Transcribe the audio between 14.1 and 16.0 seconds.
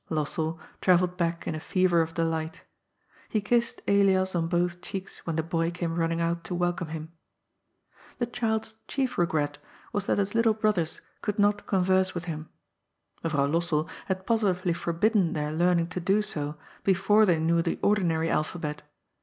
positively forbidden their learning to